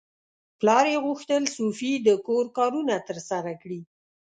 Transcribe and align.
پلار 0.59 0.85
یې 0.93 0.97
غوښتل 1.05 1.43
سوفي 1.55 1.93
د 2.07 2.09
کور 2.27 2.45
کارونه 2.57 2.93
ترسره 3.07 3.53
کړي. 3.61 3.79